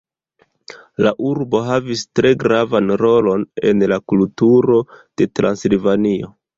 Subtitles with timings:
[1.07, 6.39] La urbo havis tre gravan rolon en la kulturo de Transilvanio.